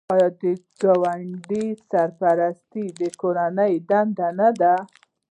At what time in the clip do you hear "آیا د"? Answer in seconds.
0.13-0.45